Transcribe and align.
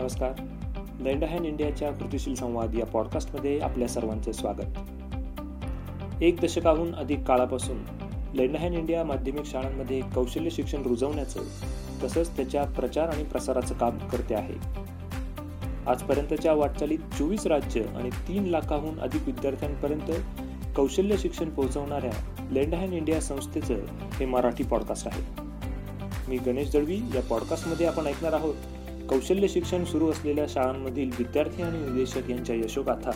नमस्कार. 0.00 0.32
लँड 1.00 1.24
हॅन 1.24 1.44
इंडियाच्या 1.44 1.90
कृतीशील 1.90 2.34
संवाद 2.34 2.74
या 2.74 2.86
पॉडकास्टमध्ये 2.86 3.58
आपल्या 3.58 3.88
सर्वांचे 3.88 4.32
स्वागत. 4.32 4.78
एक 6.22 6.40
दशकाहून 6.40 6.94
अधिक 6.94 7.24
काळापासून 7.24 7.76
लँड 8.34 8.74
इंडिया 8.74 9.04
माध्यमिक 9.04 9.44
शाळांमध्ये 9.44 10.00
कौशल्य 10.00 10.50
शिक्षण 10.50 10.82
रुजवण्याचं 10.82 11.40
तसंच 12.02 12.36
त्याच्या 12.36 12.64
प्रचार 12.64 13.08
आणि 13.08 13.24
प्रसाराचं 13.24 13.74
काम 13.74 13.98
करते 13.98 14.34
आहे. 14.34 14.54
आजपर्यंतच्या 15.86 16.52
वाटचालीत 16.52 16.98
चोवीस 16.98 17.46
राज्य 17.46 17.82
आणि 17.82 18.10
तीन 18.10 18.44
लाखाहून 18.44 19.00
अधिक 19.00 19.22
विद्यार्थ्यांपर्यंत 19.26 20.10
कौशल्य 20.76 21.16
शिक्षण 21.16 21.50
पोहोचवणाऱ्या 21.50 22.44
लेंड 22.50 22.92
इंडिया 22.92 23.20
संस्थेचं 23.20 23.74
हे 24.20 24.26
मराठी 24.26 24.64
पॉडकास्ट 24.64 25.08
आहे. 25.08 25.42
मी 26.28 26.38
गणेश 26.38 26.72
दळवी 26.72 26.96
या 26.96 27.22
पॉडकास्टमध्ये 27.22 27.86
आपण 27.86 28.06
ऐकणार 28.06 28.32
आहोत. 28.32 28.54
कौशल्य 29.10 29.48
शिक्षण 29.48 29.84
सुरू 29.84 30.10
असलेल्या 30.10 30.44
शाळांमधील 30.48 31.10
विद्यार्थी 31.18 31.62
आणि 31.62 31.78
निदेशक 31.78 32.30
यांच्या 32.30 32.56
यशोगाथा. 32.56 33.10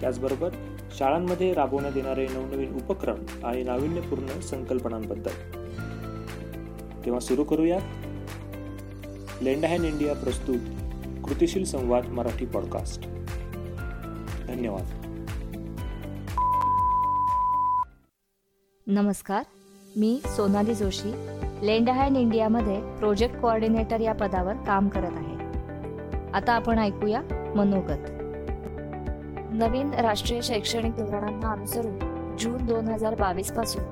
त्याचबरोबर 0.00 0.50
शाळांमध्ये 0.96 1.54
राबवण्यात 1.54 1.96
येणारे 1.96 2.26
नवनवीन 2.28 2.74
उपक्रम 2.74 3.44
आणि 3.44 3.62
नाविन्यपूर्ण 3.62 4.40
संकल्पनांबद्दल. 4.40 5.30
तेव्हा 7.04 7.20
सुरू 7.20 7.44
करूयात. 7.44 7.80
लेंड 9.42 9.64
इंडिया 9.84 10.14
प्रस्तुत 10.14 10.58
कृतिशील 11.24 11.64
संवाद 11.64 12.06
मराठी 12.06 12.46
पॉडकास्ट. 12.46 13.02
धन्यवाद. 14.46 15.02
नमस्कार. 18.86 19.42
मी 19.96 20.20
सोनाली 20.24 20.74
जोशी 20.74 21.12
लेंड 21.62 21.88
हँड 21.90 22.16
इंडियामध्ये 22.16 22.80
प्रोजेक्ट 22.98 23.36
कोऑर्डिनेटर 23.40 24.00
या 24.00 24.12
पदावर 24.12 24.56
काम 24.66 24.88
करत 24.88 25.16
आहे. 25.16 25.36
आता 26.34 26.52
आपण 26.52 26.78
ऐकूया 26.78 27.20
मनोगत. 27.56 28.10
नवीन 29.52 29.92
राष्ट्रीय 29.94 30.40
शैक्षणिक 30.42 30.96
धोरणांना 30.96 31.52
अनुसरून 31.52 32.36
जून 32.36 32.66
दोन 32.66 32.88
हजार 32.88 33.14
बावीसपासून 33.14 33.84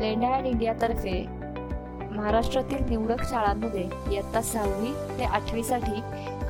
लेंड 0.00 0.24
हँड 0.24 0.46
इंडियातर्फे 0.46 1.24
महाराष्ट्रातील 2.10 2.88
निवडक 2.88 3.22
शाळांमध्ये 3.22 3.88
इयत्ता 4.12 4.42
सहावी 4.42 4.92
ते 5.18 5.24
आठवीसाठी 5.24 6.00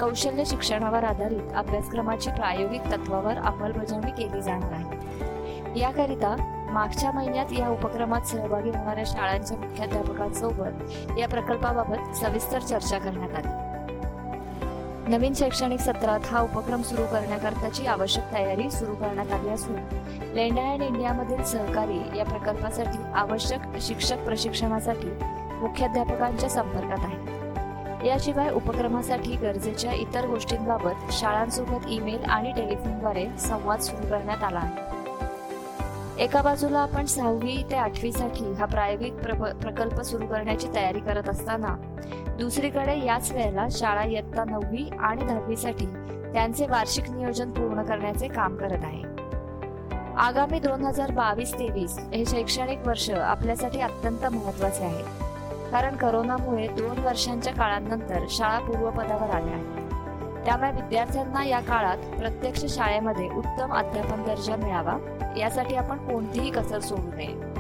कौशल्य 0.01 0.45
शिक्षणावर 0.45 1.05
आधारित 1.05 1.53
अभ्यासक्रमाची 1.55 2.31
प्रायोगिक 2.31 2.91
तत्वावर 2.93 3.39
अंमलबजावणी 3.39 4.11
केली 4.11 4.43
जाणार 4.43 4.73
आहे. 4.73 5.81
याकरिता 5.81 6.37
मागच्या 6.75 7.11
महिन्यात 7.13 7.53
या 7.53 7.69
उपक्रमात 7.69 8.21
सहभागी 8.21 8.71
होणाऱ्या 8.71 9.05
शाळांच्या 9.07 9.57
मुख्याध्यापकांसोबत 9.57 11.19
या 11.19 11.29
प्रकल्पाबाबत 11.29 12.17
सविस्तर 12.17 12.59
चर्चा 12.59 12.99
करण्यात 12.99 13.35
आली. 13.37 13.49
नवीन 15.11 15.35
शैक्षणिक 15.35 15.81
सत्रात 15.81 16.21
हा 16.33 16.41
उपक्रम 16.41 16.83
सुरू 16.83 17.03
करण्याकरताची 17.03 17.87
आवश्यक 17.87 18.33
तयारी 18.33 18.71
सुरू 18.71 18.95
करण्यात 18.95 19.33
आली 19.33 19.49
असून 19.49 19.77
लेंडा 20.35 20.63
अँड 20.63 20.83
इंडियामधील 20.83 21.43
सहकारी 21.43 22.19
या 22.19 22.25
प्रकल्पासाठी 22.25 22.99
आवश्यक 23.15 23.61
शिक्षक 23.81 24.25
प्रशिक्षणासाठी 24.25 25.11
मुख्याध्यापकांच्या 25.61 26.49
संपर्कात 26.49 27.05
आहे 27.05 28.09
याशिवाय 28.09 28.51
उपक्रमासाठी 28.51 29.37
गरजेच्या 29.37 29.93
इतर 29.93 30.27
गोष्टींबाबत 30.27 31.13
शाळांसोबत 31.13 31.89
ईमेल 31.89 32.25
आणि 32.25 32.53
टेलिफोनद्वारे 32.53 33.27
संवाद 33.39 33.81
सुरू 33.81 34.07
करण्यात 34.11 34.45
आला 34.45 34.59
आहे. 34.59 34.94
एका 36.19 36.41
बाजूला 36.43 36.79
आपण 36.79 37.07
सहावी 37.07 37.57
ते 37.71 37.77
आठवीसाठी 37.77 38.53
हा 38.55 38.65
प्रायोगिक 38.65 39.15
प्रकल्प 39.63 40.01
सुरू 40.01 40.27
करण्याची 40.27 40.69
तयारी 40.75 41.01
करत 41.01 41.29
असताना 41.29 41.75
दुसरीकडे 42.39 42.99
याच 42.99 43.31
वेळेला 43.33 43.67
शाळा 43.71 44.05
इयत्ता 44.05 44.45
नववी 44.45 44.89
आणि 45.01 45.25
दहावीसाठी 45.25 45.87
त्यांचे 46.33 46.67
वार्षिक 46.67 47.11
नियोजन 47.11 47.51
पूर्ण 47.51 47.83
करण्याचे 47.83 48.29
काम 48.29 48.57
करत 48.57 48.85
आहे. 48.85 49.03
आगामी 50.19 50.59
दोन 50.61 50.85
हजार 50.85 51.11
बावीस 51.11 51.55
तेवीस 51.55 51.99
हे 52.13 52.25
शैक्षणिक 52.27 52.87
वर्ष 52.87 53.11
आपल्यासाठी 53.11 53.81
अत्यंत 53.81 54.27
महत्त्वाचे 54.27 54.85
आहे. 54.85 55.03
कारण 55.71 55.97
करोनामुळे 55.97 56.67
दोन 56.69 57.05
वर्षांच्या 57.05 57.53
काळानंतर 57.53 58.27
शाळा 58.31 58.59
पूर्वपदावर 58.59 59.31
आल्या 59.31 59.55
आहेत. 59.55 59.74
त्यामुळे 60.45 60.71
विद्यार्थ्यांना 60.71 61.45
या 61.45 61.61
काळात 61.61 61.97
प्रत्यक्ष 61.97 62.65
शाळेमध्ये 62.69 63.29
उत्तम 63.29 63.73
अध्यापन 63.73 64.23
दर्जा 64.23 64.57
मिळावा 64.57 64.97
यासाठी 65.37 65.75
आपण 65.75 65.97
कोणतीही 65.97 66.51
कसर 66.51 66.81
सोडू 66.81 67.11
नये. 67.17 67.55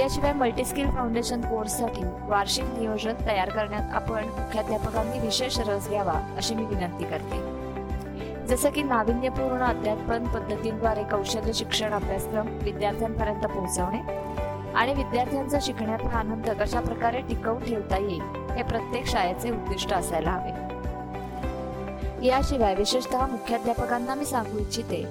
याशिवाय 0.00 0.32
मल्टीस्किल 0.32 0.90
फाउंडेशन 0.90 1.40
कोर्ससाठी 1.40 2.02
वार्षिक 2.28 2.64
नियोजन 2.64 3.14
तयार 3.26 3.48
करण्यात 3.48 3.94
आपण 3.94 4.24
मुख्याध्यापकांनी 4.24 5.18
विशेष 5.18 5.58
रस 5.58 5.88
घ्यावा 5.88 6.12
अशी 6.12 6.54
मी 6.54 6.64
विनंती 6.64 7.04
करते. 7.04 7.56
जसं 8.46 8.70
की 8.70 8.82
नाविन्यपूर्ण 8.82 9.62
अध्यापन 9.62 10.24
पद्धतींद्वारे 10.24 11.02
कौशल्य 11.02 11.52
शिक्षण 11.52 11.92
अभ्यासक्रम 11.92 12.46
विद्यार्थ्यांपर्यंत 12.62 13.46
पोहोचवणे 13.46 14.00
आणि 14.74 14.94
विद्यार्थ्यांचा 14.94 15.58
शिकण्याचा 15.62 16.18
आनंद 16.18 16.50
कशा 16.50 16.80
प्रकारे 16.80 17.20
टिकवून 17.20 17.64
ठेवता 17.64 17.96
येईल 17.96 18.22
हे 18.56 18.62
प्रत्येक 18.62 19.06
शाळेचे 19.06 19.50
उद्दिष्ट 19.50 19.92
असायला 19.92 20.30
हवे. 20.30 20.65
याशिवाय 22.22 22.74
विशेषतः 22.74 23.26
मुख्याध्यापकांना 23.26 24.14
मी 24.14 24.24
सांगू 24.24 24.58
इच्छिते 24.58 25.04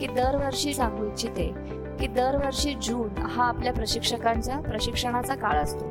की 0.00 0.06
दरवर्षी 0.06 0.74
सांगू 0.74 1.06
इच्छिते 1.06 1.54
की 2.00 2.06
दरवर्षी 2.06 2.74
जून 2.74 3.22
हा 3.22 3.44
आपल्या 3.44 3.72
प्रशिक्षकांचा 3.72 4.60
प्रशिक्षणाचा 4.60 5.34
काळ 5.34 5.56
असतो. 5.56 5.84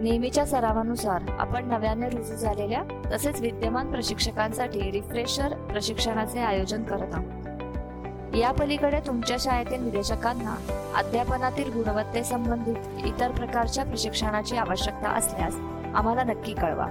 नेहमीच्या 0.00 0.46
सरावानुसार 0.46 1.22
आपण 1.38 1.68
नव्याने 1.68 2.08
रुजू 2.08 2.36
झालेल्या 2.36 2.82
तसेच 3.14 3.40
विद्यमान 3.40 3.92
प्रशिक्षकांसाठी 3.92 4.90
रिफ्रेशर 4.90 5.54
प्रशिक्षणाचे 5.54 6.38
आयोजन 6.38 6.82
करत 6.82 7.14
आहोत. 7.14 8.36
या 8.36 8.52
पलीकडे 8.52 9.00
तुमच्या 9.06 9.36
शाळेतील 9.40 9.84
निदेशकांना 9.84 10.56
अध्यापनातील 10.96 11.72
गुणवत्तेसंबंधित 11.72 13.06
इतर 13.06 13.30
प्रकारच्या 13.30 13.84
प्रशिक्षणाची 13.84 14.56
आवश्यकता 14.56 15.08
असल्यास 15.08 15.54
आम्हाला 15.94 16.22
नक्की 16.22 16.54
कळवा. 16.54 16.86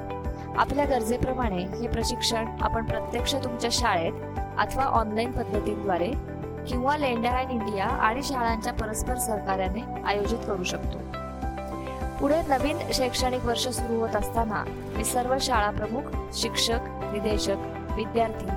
आपल्या 0.58 0.86
गरजेप्रमाणे 0.86 1.58
हे 1.58 1.88
प्रशिक्षण 1.88 2.46
आपण 2.62 2.86
प्रत्यक्ष 2.86 3.36
तुमच्या 3.36 3.70
शाळेत 3.74 4.14
अथवा 4.58 4.84
ऑनलाईन 4.84 5.32
पद्धतीद्वारे 5.32 6.12
किंवा 6.68 6.98
लेंडर 6.98 7.38
इंडिया 7.52 7.86
आणि 7.86 8.24
शाळांच्या 8.24 8.74
परस्पर 8.74 9.18
सहकार्याने 9.18 10.04
आयोजित 10.06 10.38
करू 10.48 10.64
शकतो. 10.64 10.98
पुढे 12.20 12.42
नवीन 12.50 12.78
शैक्षणिक 12.94 13.46
वर्ष 13.46 13.68
सुरू 13.68 14.00
होत 14.00 14.16
असताना 14.16 14.64
मी 14.68 15.04
सर्व 15.04 15.36
शाळा 15.42 15.70
प्रमुख 15.70 16.02
शिक्षक 16.34 16.80
निदेशक 17.14 17.56
विद्यार्थी 17.96 18.48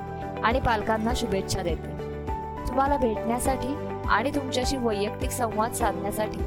आणि 0.41 0.59
पालकांना 0.59 1.11
शुभेच्छा 1.15 1.61
देते. 1.61 1.91
तुम्हाला 2.67 2.97
भेटण्यासाठी 2.97 3.75
आणि 4.09 4.35
तुमच्याशी 4.35 4.77
वैयक्तिक 4.77 5.29
संवाद 5.29 5.71
साधण्यासाठी 5.71 6.39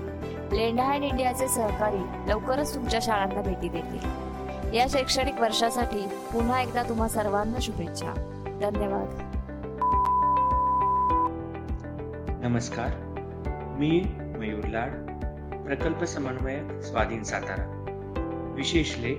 लेंडा 0.57 0.85
अँड 0.85 1.05
इंडियाचे 1.05 1.49
सहकारी 1.49 2.31
लवकरच 2.31 2.75
तुमच्या 2.75 3.01
शाळांना 3.03 3.41
भेटी 3.41 3.69
देतील. 3.69 4.28
या 4.75 4.87
शैक्षणिक 4.89 5.41
वर्षासाठी 5.41 6.07
पुन्हा 6.07 6.61
एकदा 6.61 6.83
तुम्हा 6.83 7.09
सर्वांना 7.09 7.59
शुभेच्छा. 7.61 8.13
धन्यवाद. 8.45 9.09
नमस्कार. 12.45 12.89
मी 13.79 14.01
मयूर 14.39 14.65
लाड 14.65 14.91
प्रकल्प 15.67 16.05
समन्वयक 16.05 16.83
स्वाधीन 16.83 17.23
सातारा. 17.23 17.85
विशेष 18.57 18.99
लेख 18.99 19.19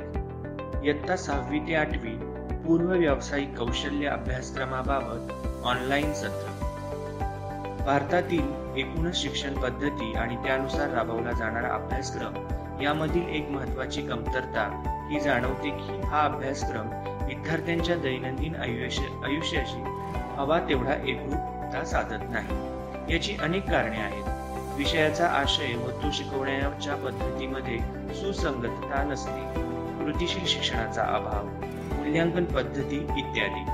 इयत्ता 0.84 1.16
सहावी 1.16 1.60
ते 1.60 1.76
आठवी 1.76 2.20
पूर्व 2.68 2.92
व्यावसायिक 2.92 3.58
कौशल्य 3.58 4.08
अभ्यासक्रमाबाबत 4.08 5.34
ऑनलाईन 5.66 6.14
सत्र. 6.14 6.48
भारतातील 7.86 8.76
एकूणच 8.78 9.16
शिक्षण 9.16 9.54
पद्धती 9.54 10.14
आणि 10.14 10.36
त्यानुसार 10.36 10.90
राबवला 10.90 11.32
जाणारा 11.32 11.74
अभ्यासक्रम 11.74 12.34
यामधील 12.82 13.28
एक 13.28 13.50
महत्वाची 13.50 14.02
कमतरता 14.02 14.96
ही 15.10 15.20
जाणवते 15.20 15.70
की 15.70 16.02
हा 16.02 16.26
अभ्यासक्रम 16.26 16.88
विद्यार्थ्यांच्या 17.28 17.96
दैनंदिन 17.96 18.56
आयुष्य 18.56 19.04
आयुष्याशी 19.26 19.84
हवा 20.36 20.60
तेवढा 20.60 20.94
एकरूपता 20.94 21.84
साधत 21.86 22.24
नाही. 22.30 22.80
याची 23.14 23.38
अनेक 23.42 23.70
कारणे 23.70 23.98
आहेत. 23.98 24.24
विषयाचा 24.78 25.28
आशय 25.28 25.76
व 25.76 25.90
तो 25.90 26.12
शिकवण्याच्या 26.14 26.96
पद्धतीमध्ये 26.96 27.78
सुसंगतता 28.16 29.04
नसते. 29.04 29.60
कृतीशील 30.06 30.46
शिक्षणाचा 30.46 31.02
अभाव 31.02 31.46
मूल्यांकन 31.96 32.46
पद्धती 32.46 32.96
इत्यादी. 32.96 33.66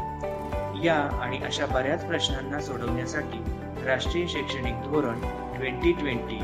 या 0.88 1.20
आणि 1.22 1.38
अशा 1.38 1.66
बऱ्याच 1.66 2.08
प्रश्नांना 2.08 2.60
सोडवण्यासाठी 2.60 3.44
राष्ट्रीय 3.86 4.28
शैक्षणिक 4.28 4.76
धोरण 4.76 5.20
ट्वेंटी 5.58 5.92
ट्वेंटी 5.92 6.40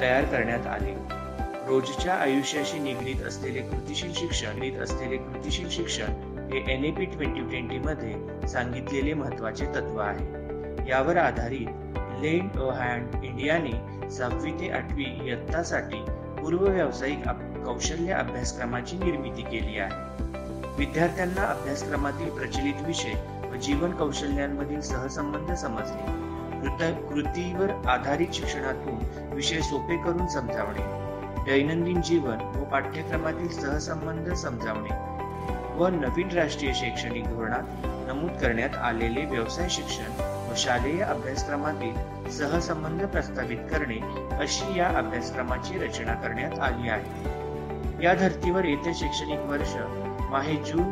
तयार 0.00 0.24
करण्यात 0.24 0.66
आले. 0.66 1.17
रोजच्या 1.68 2.14
आयुष्याशी 2.14 2.78
निगडीत 2.78 3.22
असलेले 3.22 3.60
कृतीशील 3.60 4.12
शिक्षण 4.14 4.82
असलेले 4.82 5.16
कृतीशील 5.16 5.68
शिक्षण 5.70 6.12
हे 6.52 6.72
N 6.72 6.84
E 6.84 6.90
P 6.90 7.04
twenty 7.04 7.40
twenty 7.40 7.78
मध्ये 7.78 8.48
सांगितलेले 8.48 9.14
महत्त्वाचे 9.14 9.66
तत्व 9.66 9.98
आहे. 9.98 10.26
यावर 10.88 11.16
आधारित 11.16 11.98
लेन 12.20 12.48
हँड 12.56 13.24
इंडियाने 13.24 14.10
सहावी 14.10 14.52
ते 14.52 14.70
आठवी 14.70 15.04
इयत्तासाठी 15.24 16.04
पूर्व 16.40 16.66
व्यावसायिक 16.66 17.28
कौशल्य 17.64 18.12
अभ्यासक्रमाची 18.12 18.96
निर्मिती 18.96 19.42
केली 19.42 19.78
आहे. 19.78 20.24
विद्यार्थ्यांना 20.78 21.42
अभ्यासक्रमातील 21.42 22.30
प्रचलित 22.30 22.86
विषय 22.86 23.12
व 23.52 23.56
जीवन 23.56 23.90
कौशल्यांमधील 23.90 24.80
सहसंबंध 24.80 25.52
समजणे 25.52 26.92
कृतीवर 26.92 27.70
आधारित 27.70 28.32
शिक्षणातून 28.32 29.34
विषय 29.34 29.60
सोपे 29.60 29.96
करून 29.96 30.26
समजावणे 30.26 31.07
दैनंदिन 31.48 32.00
जीवन 32.00 32.40
व 32.56 32.64
पाठ्यक्रमातील 32.64 33.48
सहसंबंध 33.48 34.32
समजावणे 34.32 34.96
व 35.76 35.86
नवीन 35.88 36.30
राष्ट्रीय 36.30 36.72
शैक्षणिक 36.74 37.24
धोरणात 37.24 37.86
नमूद 38.08 38.30
करण्यात 38.40 38.74
आलेले 38.76 39.24
व्यवसाय 39.24 39.68
शिक्षण 39.68 40.20
व 40.50 40.54
शालेय 40.56 41.02
अभ्यासक्रमातील 41.02 42.30
सहसंबंध 42.30 43.04
प्रस्तावित 43.04 43.58
करणे 43.70 43.98
अशी 44.40 44.78
या 44.78 44.88
अभ्यासक्रमाची 44.88 45.78
रचना 45.78 46.14
करण्यात 46.14 46.58
आली 46.58 46.88
आहे. 46.88 48.04
या 48.04 48.14
धर्तीवर 48.14 48.64
येत्या 48.64 48.92
शैक्षणिक 48.94 49.40
वर्ष 49.40 49.74
माहे 50.30 50.56
जून 50.56 50.90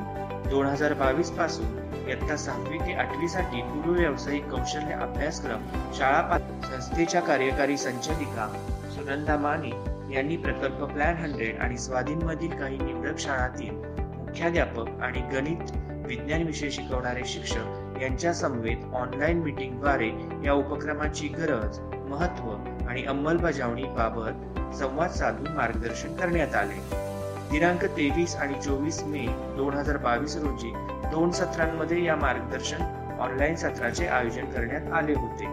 दोन 0.48 0.66
हजार 0.66 0.94
बावीसपासून 0.94 2.08
इयत्ता 2.08 2.36
सहावी 2.36 2.78
ते 2.78 2.94
आठवी 2.94 3.28
साठी 3.28 3.62
पूर्व 3.62 3.92
व्यावसायिक 3.92 4.48
कौशल्य 4.50 4.94
अभ्यासक्रम 4.94 5.92
शाळा 5.98 6.38
संस्थेच्या 6.38 7.20
कार्यकारी 7.20 7.76
संचालिका 7.76 8.48
सुनंदा 8.94 9.36
माने 9.36 9.95
यांनी 10.10 10.36
प्रकल्प 10.36 10.84
प्लॅन 10.84 11.16
हंड्रेड 11.16 11.58
आणि 11.58 11.78
स्वाधीनमधील 11.78 12.50
काही 12.50 12.78
निवडक 12.78 13.18
शाळांतील 13.18 13.74
मुख्याध्यापक 14.16 14.88
आणि 15.02 15.20
गणित 15.20 15.72
विज्ञान 16.06 16.42
विषय 16.42 16.70
शिकवणारे 16.70 17.24
शिक्षक 17.24 18.02
यांच्या 18.02 18.34
समवेत 18.34 18.94
ऑनलाईन 18.94 19.42
द्वारे 19.80 20.10
या 20.44 20.52
उपक्रमाची 20.52 21.28
गरज 21.28 21.78
महत्त्व 21.80 22.50
आणि 22.88 23.04
अंमलबजावणी 23.04 23.84
बाबत 23.84 24.74
संवाद 24.74 25.10
साधून 25.10 25.52
मार्गदर्शन 25.52 26.14
करण्यात 26.14 26.54
आले. 26.54 27.06
दिनांक 27.50 27.84
तेवीस 27.84 28.36
आणि 28.36 28.54
चोवीस 28.64 29.02
मे 29.02 29.26
दोन 29.56 29.74
हजार 29.74 29.96
बावीस 29.96 30.36
रोजी 30.36 30.72
दोन 31.10 31.30
सत्रांमध्ये 31.30 32.04
या 32.04 32.16
मार्गदर्शन 32.16 32.82
ऑनलाईन 33.20 33.54
सत्राचे 33.54 34.06
आयोजन 34.06 34.44
करण्यात 34.44 34.92
आले 34.92 35.14
होते. 35.14 35.44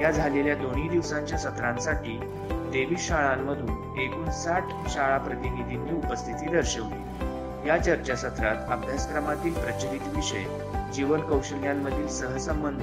या 0.00 0.10
झालेल्या 0.10 0.54
दोन्ही 0.54 0.88
दिवसांच्या 0.88 1.38
सत्रांसाठी 1.38 2.20
तेवीस 2.74 3.08
शाळांमधून 3.08 3.98
एकूण 4.00 4.30
साठ 4.30 4.64
शाळा 4.88 5.18
प्रतिनिधींनी 5.18 5.92
उपस्थिती 5.92 6.46
दर्शवली. 6.46 7.02
या 7.68 7.78
चर्चासत्रात 7.78 8.56
अभ्यासक्रमातील 8.68 9.52
प्रचलित 9.52 10.00
विषय 10.16 10.44
जीवन 10.94 11.20
कौशल्यांमधील 11.20 12.08
सहसंबंध 12.08 12.82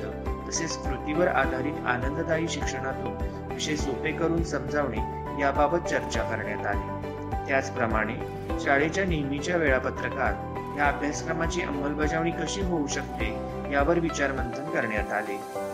तसेच 0.49 0.77
कृतीवर 0.77 1.27
आधारित 1.27 1.73
आनंददायी 1.85 2.47
शिक्षणातून 2.47 3.13
विषय 3.53 3.75
सोपे 3.75 4.11
करून 4.11 4.43
समजावणे 4.43 4.97
याबाबत 5.41 5.77
चर्चा 5.77 6.21
करण्यात 6.23 6.65
आली. 6.65 7.05
त्याचप्रमाणे 7.47 8.15
शाळेच्या 8.59 9.05
नेहमीच्या 9.05 9.57
वेळापत्रकात 9.57 10.79
या 10.79 10.87
अभ्यासक्रमाची 10.87 11.61
अंमलबजावणी 11.61 12.31
कशी 12.31 12.61
होऊ 12.61 12.87
शकते 12.87 13.37
यावर 13.71 13.99
विचारमंथन 13.99 14.69
करण्यात 14.69 15.13
आले. 15.13 15.64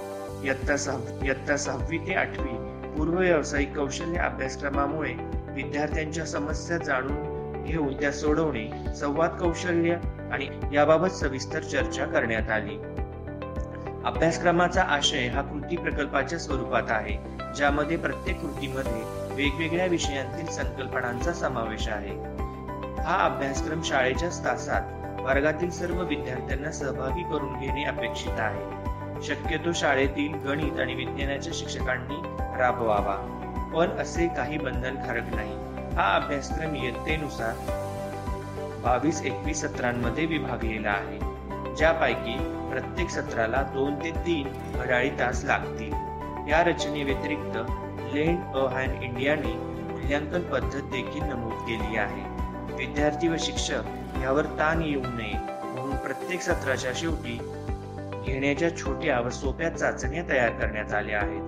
इयत्ता 0.44 0.78
सहावी 0.78 1.28
इयत्ता 1.28 1.58
सहावी 1.58 1.98
ते 1.98 2.14
आठवी. 2.14 2.72
पूर्व 2.98 3.18
व्यावसायिक 3.18 3.76
कौशल्य 3.76 4.20
अभ्यासक्रमामुळे 4.20 5.14
विद्यार्थ्यांच्या 5.54 6.26
समस्या 6.26 6.78
जाणून 6.78 7.64
घेऊन 7.64 7.94
त्या 8.00 8.12
सोडवणे 8.12 8.94
संवाद 8.96 9.30
कौशल्य 9.30 9.98
आणि 10.32 10.48
याबाबत 10.74 11.08
सविस्तर 11.08 11.60
चर्चा 11.60 12.06
करण्यात 12.06 12.50
आली. 12.50 12.78
अभ्यासक्रमाचा 14.06 14.82
आशय 14.82 15.28
हा 15.28 15.42
कृती 15.42 15.78
प्रकल्पाच्या 15.78 16.40
स्वरूपात 16.40 16.84
आहे 16.88 17.18
ज्यामध्ये 17.56 17.98
प्रत्येक 17.98 18.42
कृतीमध्ये 18.42 19.02
वेगवेगळ्या 19.36 19.86
विषयांतील 19.86 20.46
संकल्पनांचा 20.46 21.34
समावेश 21.34 21.88
आहे. 21.88 22.16
हा 23.02 23.26
अभ्यासक्रम 23.26 23.82
शाळेच्या 23.82 24.30
तासात 24.30 24.82
वर्गातील 25.22 25.70
सर्व 25.70 26.04
विद्यार्थ्यांना 26.04 26.72
सहभागी 26.72 27.24
करून 27.24 27.60
घेणे 27.60 27.84
अपेक्षित 27.84 28.40
आहे. 28.40 28.81
शक्यतो 29.24 29.74
शाळेतील 29.74 30.34
गणित 30.34 30.80
आणि 30.80 30.96
विज्ञानाच्या 30.96 31.54
शिक्षकांनी 31.56 32.22
राबवावा. 32.60 33.16
पण 33.76 33.90
असे 33.90 34.28
काही 34.28 34.58
बंधनकारक 34.58 35.36
नाही. 35.36 35.54
हा 35.96 36.16
अभ्यासक्रम 36.16 36.76
इयत्तेनुसार 36.76 37.54
बावीस 38.84 39.22
एकवीस 39.22 39.62
सत्रांमध्ये 39.62 40.26
विभागलेला 40.26 40.90
आहे 40.90 41.20
ज्यापैकी 41.76 42.38
प्रत्येक 42.72 43.10
सत्राला 43.10 43.62
दोन 43.62 43.96
ते 43.96 44.12
तीन 44.12 44.48
घड्याळी 44.76 45.10
तास 45.10 45.44
लागतील. 45.44 45.94
या 46.50 46.64
रचने 46.64 47.04
व्यतिरिक्त 47.04 47.58
लेंड 48.14 48.56
अ 48.56 48.68
हॅन 48.68 49.04
इंडियाने 49.04 49.54
मूल्यांकन 49.92 50.42
पद्धत 50.42 50.82
देखील 50.82 51.24
नमूद 51.24 51.54
केली 51.54 51.98
आहे. 51.98 52.24
विद्यार्थी 52.76 53.28
व 53.28 53.36
शिक्षक 53.40 53.84
यावर 54.24 54.46
ताण 54.46 54.82
येऊ 54.82 55.02
नये 55.02 55.34
म्हणून 55.34 55.96
प्रत्येक 55.96 56.42
सत्राच्या 56.42 56.92
शेवटी 56.96 57.40
घेण्याच्या 58.26 58.78
छोट्या 58.78 59.20
व 59.20 59.30
सोप्या 59.30 59.70
चाचण्या 59.70 60.24
तयार 60.30 60.50
करण्यात 60.50 60.94
आल्या 60.94 61.20
आहेत. 61.20 61.42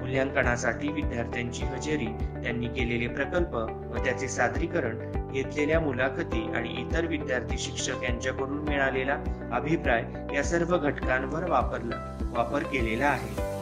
मूल्यांकनासाठी 0.00 0.88
विद्यार्थ्यांची 0.88 1.64
हजेरी 1.64 2.06
त्यांनी 2.42 2.66
केलेले 2.68 3.06
प्रकल्प 3.06 3.54
व 3.92 4.04
त्याचे 4.04 4.28
सादरीकरण 4.28 4.98
घेतलेल्या 5.32 5.80
मुलाखती 5.80 6.52
आणि 6.54 6.68
इतर 6.68 7.06
विद्यार्थी 7.06 7.58
शिक्षक 7.58 8.04
यांच्याकडून 8.04 8.58
मिळालेला 8.58 9.18
अभिप्राय 9.52 10.04
या 10.34 10.42
सर्व 10.42 10.76
घटकांवर 10.78 11.50
वापरला 11.50 12.18
वापर 12.36 12.62
केलेला 12.62 13.06
आहे. 13.06 13.56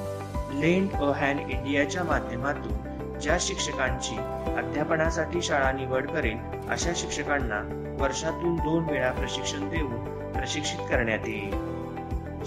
लेंड 0.60 0.92
अ 0.92 1.12
हॅन 1.12 1.38
इंडियाच्या 1.38 2.04
माध्यमातून 2.04 3.18
ज्या 3.18 3.36
शिक्षकांची 3.40 4.16
अध्यापनासाठी 4.56 5.42
शाळा 5.42 5.72
निवड 5.72 6.10
करेल 6.10 6.36
अशा 6.70 6.90
शिक्षकांना 6.96 7.62
वर्षातून 8.00 8.56
दोन 8.56 8.84
वेळा 8.84 9.10
प्रशिक्षण 9.10 9.68
देऊन 9.68 10.32
प्रशिक्षित 10.32 10.78
करण्यात 10.90 11.28
येईल. 11.28 11.63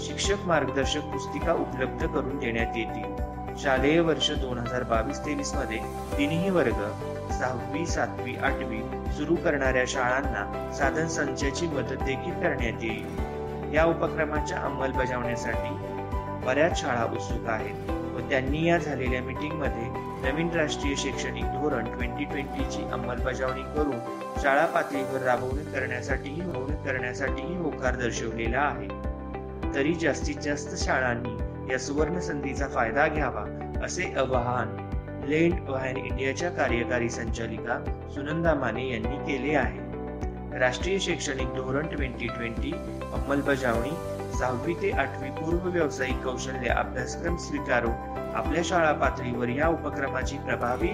शिक्षक 0.00 0.46
मार्गदर्शक 0.46 1.00
पुस्तिका 1.12 1.52
उपलब्ध 1.52 2.06
करून 2.06 2.38
देण्यात 2.38 2.76
येतील. 2.76 3.56
शालेय 3.62 4.00
वर्ष 4.00 4.30
दोन 4.30 4.58
हजार 4.58 4.82
बावीस 4.82 5.18
तेवीसमध्ये 5.26 5.78
तिन्ही 6.18 6.50
वर्ग 6.50 6.82
सहावी 7.30 7.86
सातवी 7.86 8.36
आठवी 8.36 8.78
सुरू 9.16 9.34
करणाऱ्या 9.34 9.84
शाळांना 9.88 10.72
साधन 10.72 11.06
संचाची 11.06 11.66
मदत 11.66 12.02
देखील 12.02 12.32
करण्यात 12.32 12.84
येईल. 12.84 13.74
या 13.74 13.84
उपक्रमाच्या 13.84 14.58
अंमलबजावणीसाठी 14.58 15.74
बऱ्याच 16.46 16.80
शाळा 16.80 17.04
उत्सुक 17.04 17.48
आहेत 17.48 17.90
व 17.90 18.28
त्यांनी 18.30 18.64
या 18.68 18.78
झालेल्या 18.78 19.22
मीटिंगमध्ये 19.22 20.30
नवीन 20.30 20.50
राष्ट्रीय 20.50 20.94
शैक्षणिक 20.96 21.44
धोरण 21.44 21.84
ट्वेंटी 21.84 22.24
ट्वेंटीची 22.24 22.82
अंमलबजावणी 22.92 23.62
करून 23.62 23.98
शाळा 24.42 24.66
पातळीवर 24.66 25.20
राबवणी 25.20 25.64
करण्यासाठीही 25.64 26.40
करण्यासाठीही 26.84 27.56
होकार 27.56 27.94
दर्शवलेला 27.94 28.60
आहे. 28.60 28.97
तरी 29.74 29.94
जास्तीत 29.94 30.36
जास्त 30.36 30.76
शाळांनी 30.76 31.72
या 31.72 31.78
सुवर्ण 31.78 32.20
संधीचा 32.20 32.68
फायदा 32.68 33.06
घ्यावा 33.08 33.44
असे 33.84 34.14
आवाहन 34.18 34.76
लेंट 35.28 35.68
व्हायन 35.68 35.96
इंडियाच्या 35.96 36.50
कार्यकारी 36.50 37.08
संचालिका 37.08 37.84
सुनंदा 38.14 38.54
माने 38.54 38.88
यांनी 38.90 39.16
केले 39.16 39.54
आहे. 39.54 39.88
राष्ट्रीय 40.58 40.98
शैक्षणिक 40.98 41.48
धोरण 41.48 41.86
ट्वेंटी 41.86 42.26
ट्वेंटी 42.26 42.72
अंमलबजावणी 43.12 43.90
सहावी 44.38 44.74
ते 44.74 44.90
आठवी 44.90 45.30
पूर्व 45.30 45.68
व्यावसायिक 45.68 46.16
कौशल्य 46.16 46.68
अभ्यासक्रम 46.68 47.36
स्वीकारून 47.36 47.92
आपल्या 48.34 48.62
शाळा 48.64 48.92
पातळीवर 48.92 49.48
या 49.48 49.68
उपक्रमाची 49.68 50.38
प्रभावी 50.38 50.90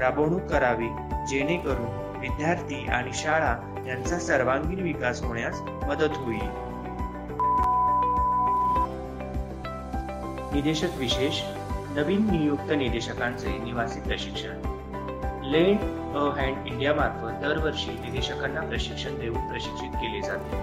राबवणूक 0.00 0.42
करावी 0.42 0.88
जेणेकरून 1.30 2.18
विद्यार्थी 2.20 2.86
आणि 2.86 3.10
शाळा 3.14 3.84
यांचा 3.86 4.18
सर्वांगीण 4.18 4.82
विकास 4.82 5.22
होण्यास 5.22 5.60
मदत 5.60 6.16
होईल. 6.16 6.71
निदेशक 10.52 10.96
विशेष 10.98 11.40
नवीन 11.96 12.30
नियुक्त 12.30 12.72
निदेशकांचे 12.72 13.58
निवासी 13.58 14.00
प्रशिक्षण. 14.00 14.60
लेंड 15.44 15.80
अ 16.16 16.24
हँड 16.38 16.66
इंडिया 16.66 16.94
मार्फत 16.94 17.40
दरवर्षी 17.42 17.90
निदेशकांना 17.90 18.60
प्रशिक्षण 18.60 19.18
देऊन 19.18 19.48
प्रशिक्षित 19.48 19.90
केले 19.92 20.20
जाते. 20.20 20.56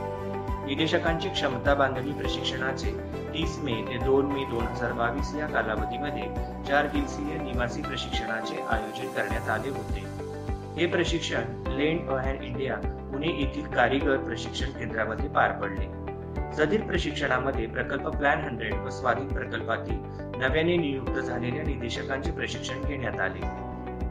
निदेशकांची 0.65 1.29
क्षमता 1.29 1.73
बांधणी 1.75 2.11
प्रशिक्षणाचे 2.11 2.91
तीस 3.33 3.57
मे 3.63 3.73
ते 3.73 3.97
दोन 3.97 4.25
मे 4.25 4.43
दोन 4.45 4.63
हजार 4.63 4.91
बावीस 4.91 5.33
या 5.35 5.47
कालावधीमध्ये 5.47 6.27
चार 6.67 6.87
दिवसीय 6.87 7.37
निवासी 7.37 7.81
प्रशिक्षणाचे 7.81 8.61
आयोजन 8.69 9.13
करण्यात 9.13 9.49
आले 9.49 9.69
होते. 9.69 10.05
हे 10.77 10.85
प्रशिक्षण 10.85 11.41
lend 11.67 12.09
a 12.09 12.17
hand 12.17 12.43
India 12.43 12.75
Pune 13.11 13.27
येथील 13.27 13.65
कारीगर 13.65 14.17
प्रशिक्षण 14.17 14.69
केंद्रामध्ये 14.69 15.29
पार 15.29 15.51
पडले. 15.51 16.08
सदीर 16.57 16.81
प्रशिक्षणामध्ये 16.81 17.67
प्रकल्प 17.67 18.07
प्लॅन 18.07 18.39
हंड्रेड 18.41 18.73
व 18.73 18.89
स्वाधीन 18.89 19.27
प्रकल्पातील 19.27 19.97
नव्याने 20.41 20.77
नियुक्त 20.77 21.19
झालेल्या 21.19 21.63
निदेशकांचे 21.63 22.31
प्रशिक्षण 22.31 22.81
घेण्यात 22.81 23.19
आले. 23.19 23.39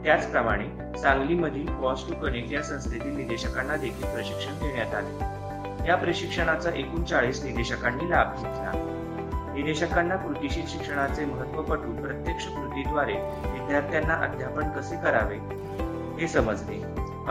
त्याचप्रमाणे 0.03 0.97
सांगलीमधील 0.97 1.65
कॉस्ट 1.65 2.09
टू 2.09 2.15
कनेक्ट 2.15 2.51
या 2.51 2.63
संस्थेतील 2.63 3.15
निदेशकांना 3.15 3.77
देखील 3.77 4.13
प्रशिक्षण 4.13 4.53
देण्यात 4.53 4.95
आले. 4.95 5.87
या 5.87 5.95
प्रशिक्षणाचा 5.95 6.69
एकूण 6.69 7.03
चाळीस 7.03 7.43
निदेशकांनी 7.43 8.09
लाभ 8.09 8.35
घेतला. 8.35 8.71
निदेशकांना 9.55 10.15
कृतीशील 10.15 10.65
शिक्षणाचे 10.67 11.25
महत्त्व 11.25 11.61
पटून 11.61 12.01
प्रत्यक्ष 12.01 12.45
कृतीद्वारे 12.45 13.13
विद्यार्थ्यांना 13.45 14.13
अध्यापन 14.13 14.69
कसे 14.69 14.95
करावे 14.95 15.37
हे 16.21 16.27
समजले 16.27 16.81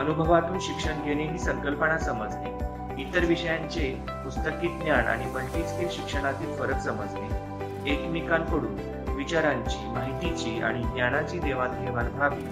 अनुभवातून 0.00 0.58
शिक्षण 0.58 1.02
घेणे 1.04 1.22
ही 1.22 1.38
संकल्पना 1.38 1.98
समजली 1.98 2.67
इतर 2.98 3.24
विषयांचे 3.24 3.88
पुस्तकी 4.08 4.68
ज्ञान 4.68 5.06
आणि 5.06 5.24
मल्टीस्किल 5.24 5.88
शिक्षणातील 5.90 6.54
फरक 6.56 6.78
समजणे 6.78 7.92
एकमेकांकडून 7.92 8.74
विचारांची 9.16 9.86
माहितीची 9.86 10.60
आणि 10.60 10.82
ज्ञानाची 10.82 11.38
देवाणघेवाण 11.38 12.06
व्हावी 12.06 12.42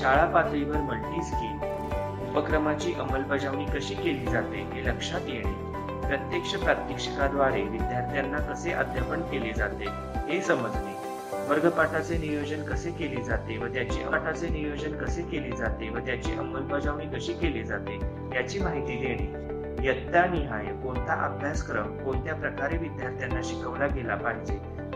शाळा 0.00 0.24
पातळीवर 0.24 0.76
मल्टीस्किल 0.76 2.28
उपक्रमाची 2.28 2.92
अंमलबजावणी 2.92 3.64
कशी 3.64 3.94
केली 3.94 4.26
जाते 4.26 4.66
हे 4.72 4.84
लक्षात 4.84 5.28
येणे 5.28 5.52
प्रत्यक्ष 6.06 6.54
प्रात्यक्षिकाद्वारे 6.54 7.62
विद्यार्थ्यांना 7.62 8.38
कसे 8.52 8.72
अध्यापन 8.72 9.20
केले 9.20 9.52
जाते 9.52 9.88
हे 10.28 10.40
समजणे 10.42 10.92
वर्गपाठाचे 11.48 12.18
नियोजन 12.18 12.62
कसे 12.62 12.90
केले 12.90 13.22
जाते 13.22 13.58
व 13.58 13.66
त्याचे 13.66 14.04
पाठाचे 14.04 14.48
नियोजन 14.48 14.96
कसे 14.96 15.22
केले 15.22 15.56
जाते 15.56 15.88
व 15.88 15.98
त्याची 15.98 16.32
अंमलबजावणी 16.32 17.06
कशी 17.16 17.32
केली 17.32 17.62
जाते 17.62 18.00
याची 18.34 18.58
माहिती 18.58 18.96
देणे. 18.96 19.43
इयत्तानिहाय 19.84 20.64
कोणता 20.82 21.14
अभ्यासक्रम 21.24 21.86
कोणत्या 22.04 22.34
प्रकारे 22.34 22.76
विद्यार्थ्यांना 22.76 23.40
शिकवला 23.44 23.86
गेला 23.86 24.14
पाहिजे 24.14 24.54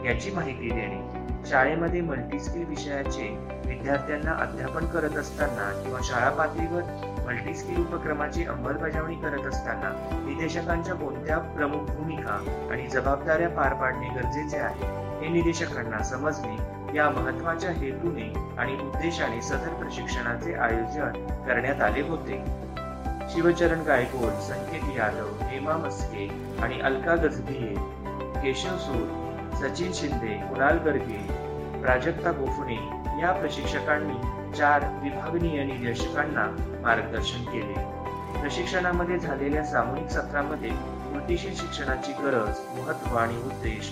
याची 0.09 0.31
माहिती 0.31 0.71
देणे. 0.71 1.01
शाळेमध्ये 1.49 2.01
मल्टीस्किल 2.01 2.65
विषयाचे 2.65 3.29
विद्यार्थ्यांना 3.67 4.33
अध्यापन 4.41 4.87
करत 4.87 5.17
असताना 5.17 5.71
किंवा 5.83 5.99
शाळा 6.03 6.31
पातळीवर 6.31 6.83
मल्टीस्किल 7.27 7.81
उपक्रमाची 7.81 8.45
अंमलबजावणी 8.45 9.15
करत 9.15 9.47
असताना 9.47 9.91
निदेशकांच्या 10.27 10.95
कोणत्या 10.95 11.39
प्रमुख 11.39 11.91
भूमिका 11.91 12.39
आणि 12.71 12.87
जबाबदाऱ्या 12.87 13.49
पार 13.49 13.75
पाडणे 13.75 14.09
गरजेचे 14.09 14.59
आहे 14.59 14.87
हे 15.21 15.29
निदेशकांना 15.29 16.03
समजणे 16.03 16.97
या 16.97 17.11
महत्त्वाच्या 17.11 17.71
हेतूने 17.71 18.33
आणि 18.59 18.75
उद्देशाने 18.75 19.43
सदर 19.43 19.75
प्रशिक्षणाचे 19.75 20.55
आयोजन 20.55 21.27
करण्यात 21.47 21.83
आले 21.83 22.01
होते. 22.01 22.43
शिवचरण 23.33 23.83
गायकवाड 23.87 24.39
संकेत 24.43 24.97
यादव 24.97 25.43
हेमा 25.49 25.77
मस्के 25.77 26.29
आणि 26.63 26.81
अलका 26.81 27.15
गजभिये 27.15 27.75
केशव 28.43 28.77
सूर 28.79 29.57
सचिन 29.61 29.93
शिंदे 29.93 30.35
कुणाल 30.49 30.79
गर्गे 30.85 31.19
प्राजक्ता 31.83 32.33
गोफणे 32.33 32.77
या 33.21 33.33
प्रशिक्षकांनी 33.33 34.57
चार 34.57 34.85
विभागनीय 35.03 35.65
निदेशकांना 35.65 36.47
मार्गदर्शन 36.83 37.45
केले. 37.45 37.75
प्रशिक्षणामध्ये 38.41 39.19
झालेल्या 39.19 39.65
सामूहिक 39.65 40.09
सत्रामध्ये 40.11 40.71
कृतीशील 40.71 41.55
शिक्षणाची 41.57 42.13
गरज 42.23 42.61
महत्त्व 42.79 43.17
आणि 43.17 43.37
उद्देश 43.37 43.91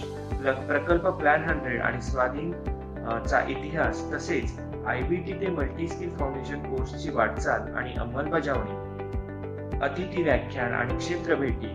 प्रकल्प 0.69 1.07
प्लॅन 1.19 1.45
हंड्रेड 1.45 1.81
आणि 1.83 2.03
स्वाधीन 2.03 2.53
चा 3.27 3.41
इतिहास 3.49 4.03
तसेच 4.13 4.59
आयबीटी 4.87 5.33
ते 5.41 5.51
मल्टी 5.51 5.89
स्किल 5.89 6.17
फाउंडेशन 6.19 6.75
कोर्सची 6.75 7.11
वाटचाल 7.11 7.75
आणि 7.77 7.95
अंमलबजावणी 8.01 8.86
अतिथी 9.83 10.23
व्याख्यान 10.23 10.73
आणि 10.73 10.97
क्षेत्र 10.97 11.35
भेटी 11.35 11.67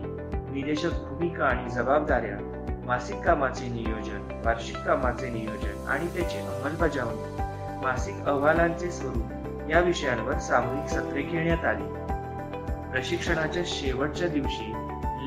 निदेशक 0.52 0.90
भूमिका 0.90 1.46
आणि 1.46 1.70
जबाबदाऱ्या 1.70 2.38
मासिक 2.86 3.22
कामाचे 3.22 3.68
नियोजन 3.68 4.42
वार्षिक 4.46 4.78
कामाचे 4.78 5.30
नियोजन 5.30 5.88
आणि 5.88 6.08
त्याची 6.08 6.38
अंमलबजावणी. 6.38 7.42
मासिक 7.86 8.16
अहवालांचे 8.26 8.92
स्वरूप 8.92 9.70
या 9.70 9.80
विषयांवर 9.80 10.38
सामूहिक 10.38 10.90
सत्रे 10.90 11.22
घेण्यात 11.22 11.66
आली. 11.66 11.84
प्रशिक्षणाच्या 12.92 13.64
शेवटच्या 13.66 14.28
दिवशी 14.28 14.74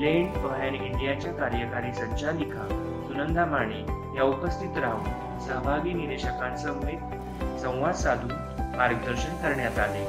लेंड 0.01 0.37
बहॅन 0.37 0.75
इंडियाच्या 0.75 1.33
कार्यकारी 1.33 1.93
संचालिका 1.93 2.69
सुनंदा 3.07 3.45
माने 3.45 3.81
या 4.17 4.23
उपस्थित 4.23 4.79
राहून 4.79 5.39
सहभागी 5.39 5.93
निदेशकांसमवेत 5.93 6.99
संवाद 7.61 7.95
साधून 7.95 8.33
मार्गदर्शन 8.77 9.35
करण्यात 9.37 9.79
आले. 9.79 10.07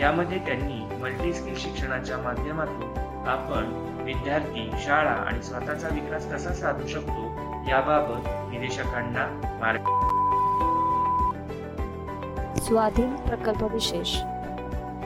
यामध्ये 0.00 0.38
त्यांनी 0.38 0.91
मल्टी 1.02 1.32
स्किल 1.32 1.54
शिक्षणाच्या 1.56 2.18
माध्यमातून 2.18 2.98
आपण 3.28 3.64
विद्यार्थी 4.04 4.70
शाळा 4.84 5.10
आणि 5.10 5.42
स्वतःचा 5.42 5.88
विकास 5.88 6.32
कसा 6.32 6.52
साधू 6.52 6.86
शकतो 6.86 7.24
याबाबत 7.68 8.28
निदेशकांना 8.52 9.26
मार्ग 9.60 9.82
स्वाधीन 12.60 13.16
प्रकल्प 13.16 13.62
विशेष. 13.62 14.16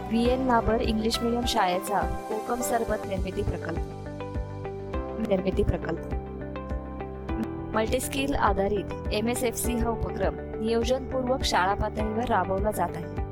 V 0.09 0.29
N 0.29 0.47
Nabar 0.47 0.81
English 0.81 1.19
medium 1.19 1.45
शाळेचा 1.49 2.01
कोकम 2.29 2.61
सरबत 2.61 3.07
निर्मिती 3.09 3.43
प्रकल्प. 3.43 3.79
निर्मिती 5.29 5.63
प्रकल्प. 5.63 6.15
मल्टीस्किल 7.77 8.35
आधारित 8.35 9.13
एम 9.13 9.29
एस 9.29 9.45
एफ 9.45 9.55
सी 9.55 9.77
हा 9.77 9.91
उपक्रम 9.91 10.35
नियोजनपूर्वक 10.39 11.43
शाळा 11.43 11.75
पातळीवर 11.75 12.25
राबवला 12.25 12.71
जात 12.71 12.97
आहे. 12.97 13.26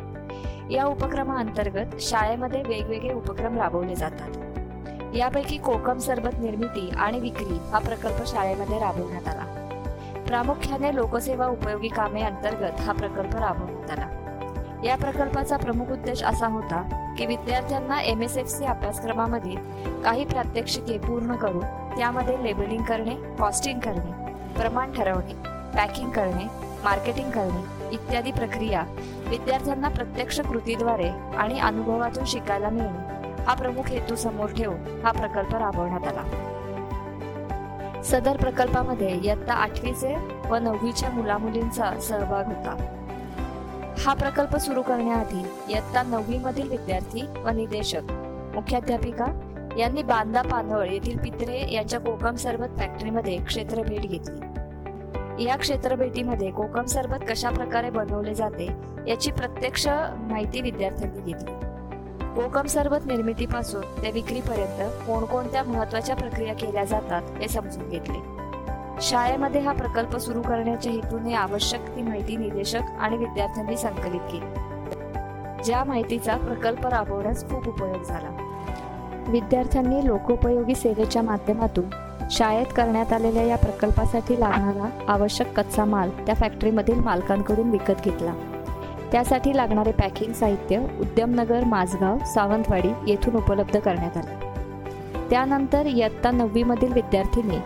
या 0.71 0.85
उपक्रमाअंतर्गत 0.85 2.01
शाळेमध्ये 2.01 2.63
वेगवेगळे 2.63 3.13
उपक्रम 3.15 3.59
राबवले 3.59 3.95
जातात. 3.95 4.31
यापैकी 5.17 5.57
कोकम 5.57 5.99
सरबत 5.99 6.39
निर्मिती 6.39 6.91
आणि 6.91 7.21
विक्री 7.21 7.59
हा 7.73 7.79
प्रकल्प 7.79 8.27
शाळेमध्ये 8.27 8.79
राबवण्यात 8.79 9.29
आला. 9.29 9.45
प्रामुख्याने 10.27 10.95
लोकसेवा 10.95 11.47
उपयोगी 11.47 11.89
कामे 11.89 12.23
अंतर्गत 12.23 12.81
हा 12.81 12.93
प्रकल्प 12.93 13.37
राबवण्यात 13.37 13.91
आला. 13.91 14.09
या 14.85 14.97
प्रकल्पाचा 14.97 15.57
प्रमुख 15.57 15.87
उद्देश 15.87 16.23
असा 16.23 16.47
होता 16.47 17.15
की 17.19 17.27
विद्यार्थ्यांना 17.27 18.01
एम 18.01 18.23
एस 18.23 18.37
एफ 18.37 18.47
सी 18.47 18.65
अभ्यासक्रमामध्ये 18.65 19.55
काही 20.05 20.25
प्रात्यक्षिके 20.25 20.99
पूर्ण 20.99 21.37
करून 21.37 21.65
त्यामध्ये 21.99 22.45
लेबलिंग 22.45 22.83
करणे 22.83 23.15
कॉस्टिंग 23.39 23.81
करणे 23.81 24.35
प्रमाण 24.55 24.93
ठरवणे 24.93 25.35
पॅकिंग 25.77 26.11
करणे 26.11 26.74
मार्केटिंग 26.85 27.31
करणे 27.31 27.63
इत्यादी 27.93 28.33
प्रक्रिया 28.33 28.83
विद्यार्थ्यांना 29.29 29.89
प्रत्यक्ष 29.89 30.41
कृतीद्वारे 30.41 31.09
आणि 31.37 31.59
अनुभवातून 31.59 32.25
शिकायला 32.25 32.69
मिळणे. 32.69 33.43
हा 33.45 33.55
प्रमुख 33.55 33.89
हेतू 33.89 34.15
समोर 34.15 34.51
ठेवून 34.51 35.01
हा 35.05 35.13
प्रकल्प 35.13 35.55
राबवण्यात 35.55 36.07
आला. 36.09 36.25
सदर 38.03 38.37
प्रकल्पामध्ये 38.37 39.09
इयत्ता 39.15 39.55
आठवीचे 39.55 40.15
व 40.51 40.57
नववीच्या 40.57 41.11
मुलामुलींचा 41.11 42.01
सहभाग 42.01 42.47
होता. 42.47 42.77
हा 44.07 44.15
प्रकल्प 44.15 44.57
सुरू 44.57 44.83
करण्याआधी 44.83 45.43
इयत्ता 45.73 46.03
नववी 46.03 46.39
मधील 46.39 46.69
विद्यार्थी 46.69 47.23
व 47.45 47.49
निदेशक 47.49 48.13
मुख्याध्यापिका 48.55 49.27
यांनी 49.79 50.03
बांदा 50.03 50.43
पानवळ 50.43 50.87
येथील 50.87 51.19
पित्रे 51.19 51.65
यांच्या 51.73 52.01
कोकम 52.01 52.35
सरबत 52.35 52.79
फॅक्टरीमध्ये 52.79 53.39
क्षेत्र 53.39 53.83
भेट 53.83 54.01
घेतली. 54.01 54.54
या 55.41 55.57
क्षेत्रभेटीमध्ये 55.57 56.51
कोकम 56.51 56.85
सरबत 56.85 57.25
कशा 57.29 57.51
प्रकारे 57.51 57.91
बनवले 57.91 58.35
जाते 58.35 58.71
याची 59.09 59.31
प्रत्यक्ष 59.31 59.89
माहिती 60.17 60.61
विद्यार्थ्यांनी 60.61 61.33
घेतली. 61.33 61.53
कोकम 62.35 62.67
सरबत 62.67 63.07
निर्मितीपासून 63.07 63.81
ते 63.81 64.11
विक्रीपर्यंत 64.11 65.07
कोणकोणत्या 65.07 65.63
महत्त्वाच्या 65.63 66.17
प्रक्रिया 66.17 66.55
केल्या 66.55 66.85
जातात 66.85 67.23
हे 67.41 67.49
समजून 67.49 67.89
घेतले. 67.89 68.19
शाळेमध्ये 69.01 69.61
हा 69.61 69.73
प्रकल्प 69.73 70.17
सुरू 70.17 70.43
करण्याच्या 70.43 70.93
हेतूने 70.93 71.35
आवश्यक 71.35 71.81
ती 71.81 72.03
माहिती 72.03 72.37
निदेशक 72.37 72.83
आणि 73.01 73.17
विद्यार्थ्यांनी 73.17 73.77
संकलित 73.77 74.21
केली. 74.21 74.55
ज्या 75.65 75.85
माहितीचा 75.85 76.37
प्रकल्प 76.37 76.87
राबवण्यास 76.87 77.51
खूप 77.51 77.69
उपयोग 77.69 78.03
झाला. 78.03 78.31
विद्यार्थ्यांनी 79.29 80.07
लोकोपयोगी 80.07 80.75
सेवेच्या 80.75 81.23
माध्यमातून 81.23 82.04
शाळेत 82.31 82.67
करण्यात 82.77 83.13
आलेल्या 83.13 83.43
या 83.43 83.57
प्रकल्पासाठी 83.57 84.41
लागणारा 84.41 85.13
आवश्यक 85.13 85.61
कच्चा 85.61 85.85
माल 85.85 86.11
त्या 86.11 86.35
फॅक्टरीमधील 86.35 86.99
मालकांकडून 86.99 87.71
विकत 87.71 88.05
घेतला. 88.05 88.35
त्यासाठी 89.13 89.57
लागणारे 89.57 89.93
पॅकिंग 89.93 90.33
साहित्य 90.33 90.79
उद्यमनगर 91.01 91.65
माझगाव 91.65 92.19
सावंतवाडी 92.19 92.89
येथून 93.09 93.35
उपलब्ध 93.35 93.79
करण्यात 93.79 94.17
आले. 94.17 94.55
त्यानंतर 95.31 95.87
इयत्ता 95.87 96.31
नववीमधील 96.31 96.93
विद्यार्थ्यांनी 96.93 97.57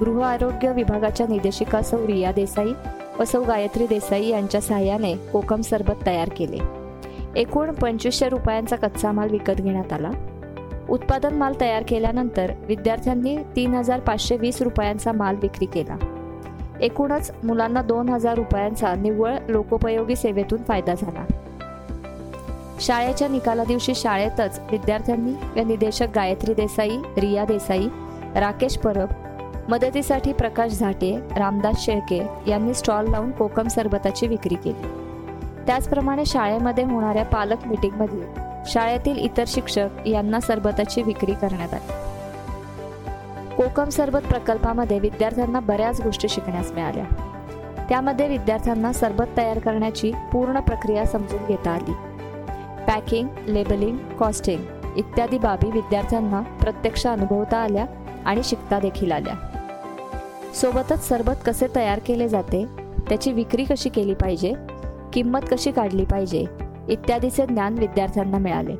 गृह 0.00 0.24
आरोग्य 0.24 0.72
विभागाच्या 0.72 1.26
निदेशिका 1.28 1.82
सौ 1.82 2.06
रिया 2.06 2.32
देसाई 2.32 2.72
व 3.18 3.24
सौ 3.24 3.42
गायत्री 3.42 3.86
देसाई 3.86 4.26
यांच्या 4.26 4.60
सहाय्याने 4.60 5.14
कोकम 5.14 5.60
सरबत 5.60 6.06
तयार 6.06 6.28
केले. 6.36 6.58
एकूण 7.36 7.70
पंचवीसशे 7.72 8.28
रुपयांचा 8.28 8.76
कच्चा 8.76 9.12
माल 9.12 9.30
विकत 9.30 9.52
घेण्यात 9.52 9.92
आला. 9.92 10.10
उत्पादन 10.90 11.34
माल 11.34 11.54
तयार 11.60 11.82
केल्यानंतर 11.88 12.52
विद्यार्थ्यांनी 12.66 13.36
तीन 13.56 13.74
हजार 13.74 14.00
पाचशे 14.00 14.36
वीस 14.36 14.62
रुपयांचा 14.62 15.12
माल 15.12 15.36
विक्री 15.42 15.66
केला. 15.66 15.96
एकूणच 16.80 17.30
मुलांना 17.44 17.82
दोन 17.82 18.08
हजार 18.08 18.34
रुपयांचा 18.34 18.94
निव्वळ 18.94 19.34
लोकोपयोगी 19.48 20.16
सेवेतून 20.16 20.62
फायदा 20.62 20.94
झाला. 20.94 21.24
शाळेच्या 22.80 23.28
निकाला 23.28 23.64
दिवशी 23.64 23.94
शाळेतच 23.94 24.60
विद्यार्थ्यांनी 24.70 25.32
या 25.56 25.64
निदेशक 25.64 26.06
गायत्री 26.14 26.54
देसाई 26.54 26.98
रिया 27.18 27.44
देसाई 27.44 27.88
राकेश 28.34 28.78
परब 28.78 29.08
मदतीसाठी 29.68 30.32
प्रकाश 30.32 30.72
झाटे 30.72 31.18
रामदास 31.36 31.84
शेळके 31.84 32.26
यांनी 32.46 32.74
स्टॉल 32.74 33.08
लावून 33.08 33.30
कोकम 33.30 33.68
सरबताची 33.68 34.26
विक्री 34.26 34.54
केली. 34.54 34.88
त्याचप्रमाणे 35.66 36.24
शाळेमध्ये 36.26 36.84
होणाऱ्या 36.84 37.24
पालक 37.24 37.66
मीटिंगमध्ये 37.66 38.45
शाळेतील 38.66 39.18
इतर 39.18 39.44
शिक्षक 39.46 39.88
यांना 40.06 40.40
सरबताची 40.40 41.02
विक्री 41.02 41.34
करण्यात 41.34 41.74
आली. 41.74 41.92
कोकम 43.56 43.88
सरबत 43.88 44.18
प्रकल्पामध्ये 44.18 44.98
विद्यार्थ्यांना 44.98 45.60
बऱ्याच 45.60 46.00
गोष्टी 46.00 46.28
शिकण्यास 46.28 46.72
मिळाल्या. 46.72 47.04
त्यामध्ये 47.88 48.28
विद्यार्थ्यांना 48.28 48.92
सरबत 48.92 49.36
तयार 49.36 49.58
करण्याची 49.58 50.12
पूर्ण 50.32 50.60
प्रक्रिया 50.60 51.04
समजून 51.04 51.46
घेता 51.48 51.70
आली. 51.70 51.92
पॅकिंग 52.86 53.28
लेबलिंग 53.46 53.96
कॉस्टिंग 54.18 54.62
इत्यादी 54.96 55.38
बाबी 55.38 55.70
विद्यार्थ्यांना 55.70 56.40
प्रत्यक्ष 56.40 57.06
अनुभवता 57.06 57.56
आल्या 57.56 57.86
आणि 58.26 58.40
शिकता 58.44 58.80
देखील 58.80 59.12
आल्या. 59.12 59.34
सोबतच 60.54 61.08
सरबत 61.08 61.32
कसे 61.46 61.66
तयार 61.76 61.98
केले 61.98 62.28
जाते 62.28 62.66
त्याची 63.08 63.32
विक्री 63.32 63.64
कशी 63.64 63.88
केली 63.88 64.14
पाहिजे 64.14 64.52
किंमत 65.12 65.40
कशी 65.50 65.70
काढली 65.70 66.04
पाहिजे 66.04 66.44
इत्यादीचे 66.88 67.46
ज्ञान 67.46 67.78
विद्यार्थ्यांना 67.78 68.38
मिळाले. 68.38 68.74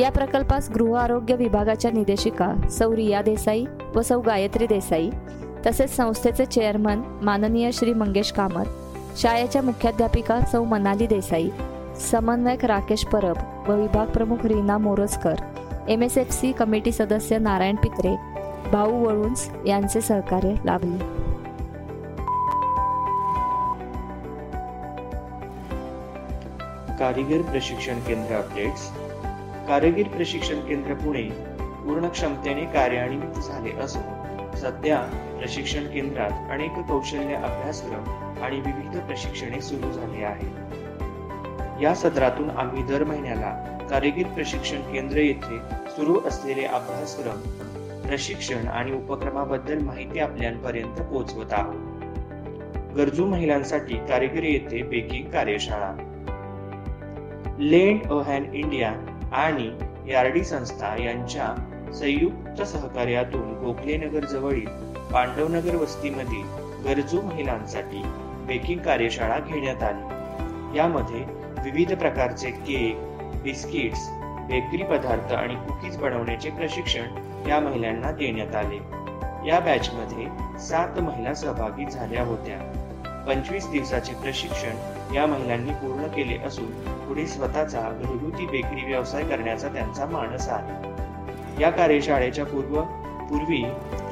या 0.00 0.10
प्रकल्पास 0.10 0.70
गृह 0.70 0.98
आरोग्य 0.98 1.34
विभागाच्या 1.36 1.90
निदेशिका 1.90 2.52
सौ 2.70 2.96
रिया 2.96 3.22
देसाई 3.22 3.64
व 3.94 4.02
सौ 4.02 4.20
गायत्री 4.20 4.66
देसाई 4.66 5.10
तसेच 5.66 5.96
संस्थेचे 5.96 6.44
चेअरमन 6.44 7.02
माननीय 7.22 7.70
श्री 7.72 7.92
मंगेश 7.92 8.32
कामत 8.32 9.18
शाळेच्या 9.18 9.62
मुख्याध्यापिका 9.62 10.40
सौ 10.40 10.64
मनाली 10.64 11.06
देसाई 11.06 11.50
समन्वयक 12.10 12.64
राकेश 12.64 13.04
परब 13.06 13.36
व 13.68 13.74
विभाग 13.74 14.06
प्रमुख 14.06 14.46
Reena 14.46 14.78
Morajkar 14.78 15.34
M 15.88 16.02
S 16.02 16.18
F 16.18 16.32
C 16.32 16.52
committee 16.52 16.92
सदस्य 16.92 17.38
नारायण 17.38 17.76
पित्रे 17.76 18.14
भाऊ 18.72 19.04
वळुंस 19.04 19.50
यांचे 19.66 20.00
सहकार्य 20.00 20.54
लाभले. 20.64 21.15
कारीगर 26.98 27.42
प्रशिक्षण 27.42 27.98
केंद्र 27.98 28.34
अपडेट्स 28.34 28.90
कारागीर 29.68 30.08
प्रशिक्षण 30.08 30.60
केंद्र 30.60 30.94
पुणे 30.94 31.22
पूर्ण 31.86 32.08
क्षमतेने 32.08 32.64
कार्यान्वित 32.64 33.40
झाले 33.42 33.70
असून 33.80 34.56
सध्या 34.56 34.98
प्रशिक्षण 35.38 35.86
केंद्रात 35.86 36.30
अनेक 36.50 36.70
कौशल्य 36.70 37.34
अभ्यासक्रम 37.34 38.04
आणि 38.42 38.60
विविध 38.60 39.00
प्रशिक्षणे 39.00 39.60
सुरू 39.60 39.92
झाली 39.92 40.22
आहेत. 40.22 40.74
या 41.82 41.94
सत्रातून 41.94 42.50
आम्ही 42.50 42.82
दर 42.82 43.04
महिन्याला 43.04 43.78
कारागीर 43.90 44.26
प्रशिक्षण 44.26 44.80
केंद्र 44.80 45.16
येथे 45.16 45.58
सुरू 45.90 46.20
असलेले 46.20 46.64
अभ्यासक्रम 46.64 47.40
प्रशिक्षण 48.08 48.68
आणि 48.68 48.92
उपक्रमाबद्दल 48.92 49.78
माहिती 49.78 50.18
आपल्यापर्यंत 50.18 51.00
पोहोचवत 51.00 51.52
आहोत. 51.52 51.74
गरजू 52.96 53.26
महिलांसाठी 53.26 53.94
कारागीर 53.94 54.42
येथे 54.42 54.82
बेकिंग 54.82 55.30
कार्यशाळा 55.30 56.05
लेंड 57.58 58.12
अ 58.12 58.22
हॅन 58.22 58.44
इंडिया 58.54 58.92
आणि 59.32 59.70
यार्डी 60.12 60.44
संस्था 60.44 61.02
यांच्या 61.02 61.46
संयुक्त 61.94 62.62
सहकार्यातून 62.62 63.52
गोखलेनगर 63.52 64.24
जवळील 64.24 64.66
पांडवनगर 65.12 65.74
वस्तीमधील 65.74 66.46
गरजू 66.84 67.20
महिलांसाठी 67.20 68.02
बेकिंग 68.46 68.78
कार्यशाळा 68.78 69.38
घेण्यात 69.38 69.82
आली. 69.82 70.78
यामध्ये 70.78 71.24
विविध 71.64 71.92
प्रकारचे 71.94 72.50
केक 72.50 72.96
बिस्किट्स 73.42 74.08
बेकरी 74.48 74.82
पदार्थ 74.82 75.32
आणि 75.32 75.54
कुकीज 75.54 75.96
बनवण्याचे 75.96 76.50
प्रशिक्षण 76.50 77.06
या 77.48 77.60
महिलांना 77.60 78.10
देण्यात 78.10 78.54
आले. 78.54 78.76
या 79.48 79.60
बॅचमध्ये 79.60 80.58
सात 80.58 81.00
महिला 81.00 81.34
सहभागी 81.34 81.90
झाल्या 81.90 82.22
होत्या. 82.22 82.58
पंचवीस 83.26 83.70
दिवसाचे 83.70 84.12
प्रशिक्षण 84.12 85.14
या 85.14 85.26
महिलांनी 85.26 85.70
पूर्ण 85.70 86.06
केले 86.06 86.38
असून 86.38 86.95
पुढे 87.08 87.26
स्वतःचा 87.26 87.80
घरगुती 87.80 88.46
बेकरी 88.46 88.84
व्यवसाय 88.84 89.24
करण्याचा 89.24 89.68
त्यांचा 89.68 90.06
मानस 90.06 90.48
आहे. 90.48 90.88
या 91.62 91.70
कार्यशाळेच्या 91.70 92.46
पूर्व 92.46 92.80
पूर्वी 93.28 93.62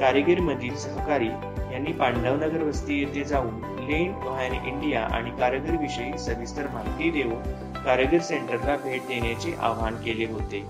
कारिगीर 0.01 0.41
मधील 0.41 0.77
सहकारी 0.77 1.29
यांनी 1.73 1.93
पांडवनगर 1.93 2.63
वस्ती 2.63 3.01
येथे 3.01 3.25
जाऊन 3.25 3.55
लेन 3.89 4.15
ऑहॅन 4.15 4.53
इंडिया 4.67 5.01
आणि 5.01 5.31
कारागीर 5.31 5.81
विषयी 5.81 6.19
सविस्तर 6.19 6.63
माहिती 6.63 7.11
देऊन 7.11 7.43
कारागीर 7.83 8.21
सेंटरला 8.21 8.77
भेट 8.77 9.01
देण्याचे 9.01 9.55
आवाहन 9.63 9.95
केले 9.95 10.25
होते. 10.25 10.65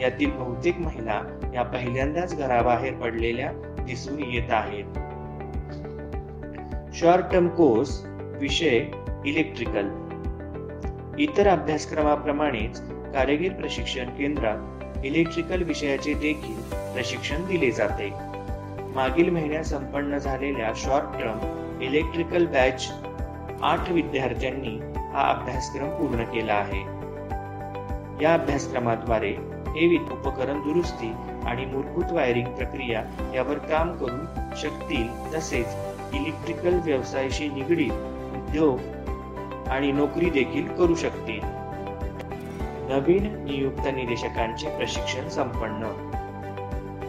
यातील 0.00 0.30
बहुतेक 0.30 0.78
महिला 0.78 1.22
या 1.54 1.62
पहिल्यांदाच 1.62 2.38
घराबाहेर 2.38 2.94
पडलेल्या 2.94 3.52
दिसून 3.86 4.18
येत 4.18 4.50
आहेत. 4.50 4.84
शॉर्ट 6.94 7.24
टर्म 7.32 7.48
कोर्स 7.48 8.02
विषय 8.40 8.84
इलेक्ट्रिकल. 9.24 9.88
इतर 11.18 11.48
अभ्यासक्रमाप्रमाणेच 11.48 12.80
कारागीर 13.14 13.52
प्रशिक्षण 13.52 14.04
केंद्रात 14.04 15.04
इलेक्ट्रिकल 15.04 15.62
विषयाचे 15.62 16.14
देखील 16.14 16.60
प्रशिक्षण 16.94 17.44
दिले 17.46 17.70
जाते. 17.70 18.10
मागील 18.94 19.30
महिन्यात 19.30 19.64
संपन्न 19.64 20.18
झालेल्या 20.18 20.72
शॉर्ट 20.76 21.04
टर्म 21.04 21.82
इलेक्ट्रिकल 21.82 22.46
बॅच 22.46 22.92
आठ 23.62 23.90
विद्यार्थ्यांनी 23.90 24.78
हा 25.12 25.28
अभ्यासक्रम 25.30 25.88
पूर्ण 25.88 26.24
केला 26.24 26.54
आहे. 26.54 26.80
या 28.24 28.34
अभ्यासक्रमाद्वारे 28.34 29.30
हे 29.68 29.96
उपकरण 29.96 30.60
दुरुस्ती 30.60 31.12
आणि 31.46 31.64
मूलभूत 31.64 32.12
वायरिंग 32.12 32.46
प्रक्रिया 32.46 33.02
यावर 33.34 33.58
काम 33.58 33.92
करू 33.92 34.54
शकतील 34.56 35.34
तसेच 35.34 35.66
इलेक्ट्रिकल 36.14 36.78
व्यवसायाशी 36.84 37.48
निगडीत 37.48 37.92
उद्योग 38.36 38.78
आणि 39.70 39.92
नोकरी 39.92 40.30
देखील 40.30 40.68
करू 40.68 40.94
शकतील. 40.94 41.40
नवीन 42.90 43.44
नियुक्त 43.44 43.86
निदेशकांचे 43.86 44.76
प्रशिक्षण 44.76 45.28
संपन्न. 45.28 46.08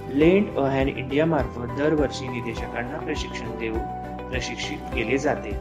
लेंड 0.10 0.58
अहॅन 0.58 0.88
इंडिया 0.88 1.26
मार्फत 1.26 1.78
दरवर्षी 1.78 2.28
निदेशकांना 2.28 2.98
प्रशिक्षण 2.98 3.58
देऊन 3.60 3.80
प्रशिक्षित 4.30 4.78
केले 4.78 5.18
जाते. 5.18 5.52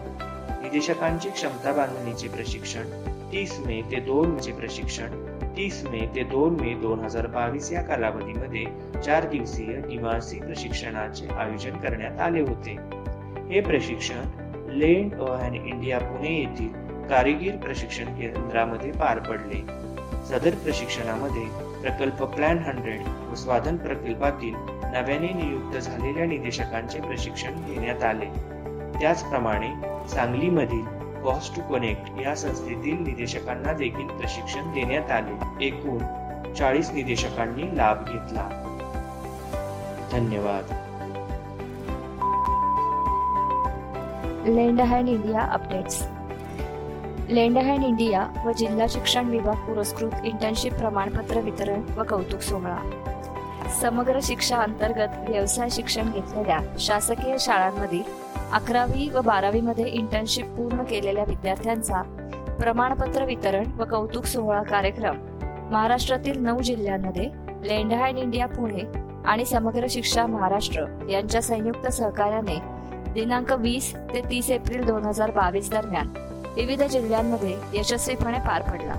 निदेशकांची 0.63 1.31
क्षमता 1.31 1.73
बांधणीचे 1.73 2.29
प्रशिक्षण 2.29 2.83
तीस 3.33 3.61
मे 3.67 3.83
ते 3.91 3.97
दोन 3.97 4.39
चे 4.39 4.53
प्रशिक्षण 4.53 5.07
तीस 5.57 5.85
मे 5.85 6.11
ते 6.15 6.23
दोन 6.23 6.61
मे 6.61 6.75
दोन 6.75 7.01
हजार 7.01 7.27
बावीस 7.27 7.73
या 7.73 7.83
कालावधीमध्ये 7.83 8.65
चार 9.03 9.29
दिवसीय 9.29 9.67
निवासी 9.67 10.39
प्रशिक्षणाचे 10.39 11.27
आयोजन 11.29 11.77
करण्यात 11.77 12.21
आले 12.21 12.41
होते. 12.41 12.77
हे 13.51 13.61
प्रशिक्षण 13.61 14.25
लेंड 14.71 15.15
अहॅन 15.15 15.55
इंडिया 15.55 15.99
पुणे 15.99 16.39
येथील 16.39 16.82
कारागीर 17.13 17.57
प्रशिक्षण 17.57 18.05
केंद्रामध्ये 18.05 18.93
पार 18.93 19.19
पडले. 19.19 19.57
सदर 20.27 20.55
प्रशिक्षणामध्ये 20.55 21.43
प्रकल्प 21.83 22.23
प्लॅन 22.23 22.59
हंड्रेड 22.59 23.01
व 23.31 23.35
स्वाधन 23.35 23.77
प्रकल्पातील 23.77 24.55
नव्याने 24.85 25.29
नियुक्त 25.33 25.77
झालेल्या 25.77 26.27
निदेशकांचे 26.27 27.01
प्रशिक्षण 27.01 27.55
घेण्यात 27.67 28.03
आले. 28.03 28.27
त्याचप्रमाणे 29.01 29.69
सांगलीमधील 30.09 30.85
कॉस्ट 31.25 31.57
टू 31.57 31.75
कनेक्ट 31.75 32.21
या 32.21 32.35
संस्थेतील 32.37 33.03
निदेशकांना 33.03 33.73
देखील 33.73 34.07
प्रशिक्षण 34.07 34.73
देण्यात 34.73 35.11
आले. 35.11 35.67
एकूण 35.67 35.99
चाळीस 36.55 36.91
निदेशकांनी 36.91 37.77
लाभ 37.77 37.99
घेतला. 38.09 38.49
धन्यवाद. 40.13 40.65
Lend 44.49 44.81
hand 44.81 45.09
India 45.09 45.41
updates. 45.41 46.12
Lend hand 47.33 47.85
India 47.85 48.23
व 48.47 48.53
जिल्हा 48.53 48.87
शिक्षण 48.87 49.27
विभाग 49.27 49.57
पुरस्कृत 49.57 50.25
इंटर्नशिप 50.25 50.73
प्रमाणपत्र 50.73 51.41
वितरण 51.41 51.83
व 51.97 52.03
कौतुक 52.03 52.41
सोहळा. 52.41 52.77
समग्र 53.81 54.19
शिक्षा 54.23 54.57
अंतर्गत 54.57 55.15
व्यवसाय 55.29 55.69
शिक्षण 55.71 56.11
घेतलेल्या 56.11 56.59
शासकीय 56.79 57.37
शाळांमधील 57.41 58.03
अकरावी 58.53 59.09
व 59.09 59.21
बारावी 59.21 59.61
मध्ये 59.61 59.85
इंटर्नशिप 59.85 60.47
पूर्ण 60.47 60.83
केलेल्या 60.83 61.25
विद्यार्थ्यांचा 61.25 62.03
प्रमाणपत्र 62.61 63.25
वितरण 63.25 63.71
व 63.79 63.85
कौतुक 63.85 64.25
सोहळा 64.25 64.63
कार्यक्रम 64.63 65.17
महाराष्ट्रातील 65.71 66.39
नऊ 66.39 66.61
जिल्ह्यांमध्ये 66.61 67.29
लेंडहँड 67.65 68.19
इंडिया 68.19 68.47
पुणे 68.47 68.85
आणि 69.25 69.45
समग्र 69.45 69.87
शिक्षा 69.91 70.27
महाराष्ट्र 70.27 70.85
यांच्या 71.11 71.43
संयुक्त 71.43 71.89
सहकार्याने 71.89 72.59
दिनांक 73.13 73.53
वीस 73.53 73.95
ते 74.15 74.21
तीस 74.31 74.51
एप्रिल 74.51 74.85
दोन 74.85 75.05
हजार 75.05 75.31
बावीस 75.31 75.71
दरम्यान 75.71 76.13
विविध 76.57 76.83
जिल्ह्यांमध्ये 76.83 77.57
यशस्वीपणे 77.75 78.39
पार 78.39 78.63
पडला. 78.63 78.95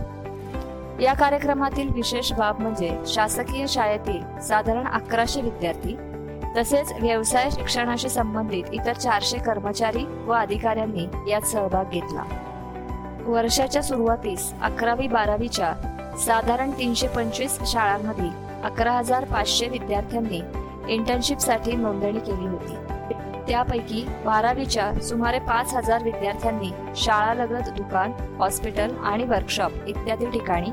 या 1.02 1.14
कार्यक्रमातील 1.14 1.90
विशेष 1.94 2.32
बाब 2.34 2.60
म्हणजे 2.60 2.98
शासकीय 3.08 3.68
शाळेतील 3.68 4.40
साधारण 4.40 4.88
अकराशे 4.88 5.42
विद्यार्थी 5.42 5.96
तसेच 6.58 6.92
व्यवसाय 7.02 7.50
शिक्षणाशी 7.52 8.10
संबंधित 8.10 8.64
इतर 8.74 8.94
चारशे 8.94 9.38
कर्मचारी 9.38 10.04
व 10.26 10.34
अधिकाऱ्यांनी 10.34 11.32
यात 11.32 11.42
सहभाग 11.42 11.90
घेतला. 11.90 12.24
वर्षाच्या 13.26 13.84
सुरुवातीस 13.84 14.54
अकरावी 14.62 15.08
बारावीच्या 15.08 15.74
साधारण 16.26 16.72
तीनशे 16.72 17.08
पंचवीस 17.08 17.58
शाळांमध्ये 17.66 18.30
अकरा 18.64 18.92
हजार 18.92 19.26
पाचशे 19.26 19.68
विद्यार्थ्यांनी 19.68 20.42
इंटर्नशिपसाठी 20.94 21.76
नोंदणी 21.76 22.20
केली 22.20 22.48
होती. 22.48 22.93
त्यापैकी 23.48 24.06
बारावीच्या 24.26 24.94
सुमारे 25.02 25.40
पाच 25.40 25.74
हजार 25.74 26.04
विद्यार्थ्यांनी 26.04 26.70
शाळालगत 26.96 27.70
दुकान 27.70 28.12
हॉस्पिटल 28.40 28.96
आणि 29.04 29.24
वर्कशॉप 29.24 29.72
इत्यादी 29.88 30.26
ठिकाणी 30.26 30.72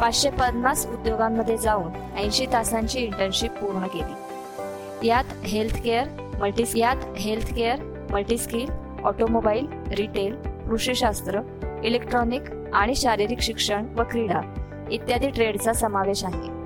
पाचशे 0.00 0.30
पन्नास 0.30 0.86
उद्योगांमध्ये 0.86 1.56
जाऊन 1.56 2.18
ऐंशी 2.18 2.46
तासांची 2.46 3.00
इंटर्नशिप 3.00 3.50
पूर्ण 3.50 3.86
केली. 3.86 5.08
यात 5.08 5.24
हेल्थ 5.44 5.82
केअर 5.82 6.08
मल्टी 6.40 6.64
यात 6.76 6.96
health 7.16 7.54
care 7.54 7.82
multiskill 8.10 8.70
automobile 9.04 9.66
retail 9.98 10.34
कृषीशास्त्र 10.68 11.40
electronic 11.84 12.42
आणि 12.72 12.94
शारीरिक 12.94 13.40
शिक्षण 13.40 13.86
व 13.96 14.02
क्रीडा 14.10 14.40
इत्यादी 14.90 15.30
ट्रेडचा 15.30 15.72
समावेश 15.72 16.24
आहे. 16.24 16.57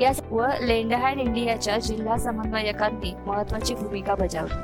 या 0.00 0.12
व 0.30 0.46
लेंडहँड 0.60 1.20
इंडियाच्या 1.20 1.78
जिल्हा 1.78 2.16
समन्वयकांनी 2.16 3.14
महत्वाची 3.26 3.74
भूमिका 3.74 4.14
बजावली. 4.14 4.54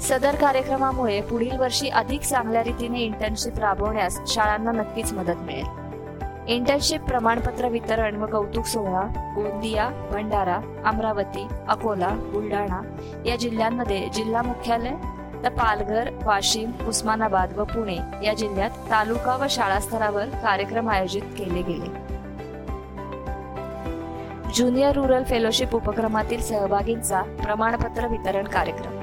सदर 0.00 0.34
कार्यक्रमामुळे 0.34 1.20
पुढील 1.20 1.56
वर्षी 1.56 1.88
अधिक 1.88 2.20
चांगल्या 2.20 2.62
रीतीने 2.62 3.00
इंटर्नशिप 3.00 3.58
राबवण्यास 3.58 4.18
शाळांना 4.26 4.72
नक्कीच 4.72 5.12
मदत 5.12 5.42
मिळेल. 5.42 5.66
इंटर्नशिप 6.46 7.00
प्रमाणपत्र 7.00 7.68
वितरण 7.68 8.16
व 8.16 8.26
कौतुक 8.26 8.64
सोहळा 8.64 9.32
गोंदिया 9.36 9.88
भंडारा 10.12 10.58
अमरावती 10.84 11.46
अकोला 11.68 12.08
बुलढाणा 12.08 12.80
या 13.26 13.36
जिल्ह्यांमध्ये 13.36 14.08
जिल्हा 14.14 14.42
मुख्यालय 14.42 14.94
तर 15.44 15.48
पालघर 15.48 16.10
वाशिम 16.22 16.70
उस्मानाबाद 16.88 17.52
व 17.56 17.64
पुणे 17.64 17.96
या 18.24 18.34
जिल्ह्यात 18.34 18.70
तालुका 18.70 19.36
व 19.36 19.46
शाळा 19.50 19.80
स्तरावर 19.80 20.24
कार्यक्रम 20.24 20.88
आयोजित 20.88 21.22
केले 21.22 21.62
गेले. 21.62 22.11
ज्युनियर 24.54 24.94
रुरल 24.94 25.22
फेलोशिप 25.24 25.74
उपक्रमातील 25.74 26.40
सहभागींचा 26.42 27.20
प्रमाणपत्र 27.42 28.06
वितरण 28.08 28.44
कार्यक्रम. 28.44 28.98